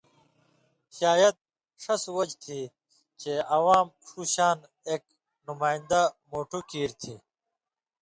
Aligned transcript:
شاید 0.97 1.35
ݜس 1.81 2.03
وجہۡ 2.15 2.37
تھی 2.43 2.59
چے 3.19 3.33
عوام 3.55 3.87
ݜُوشان 4.07 4.57
ایک 4.89 5.03
نمائندہ 5.47 6.01
مُوٹُھو 6.29 6.59
کیریۡ 6.69 6.97
تھی 7.01 7.13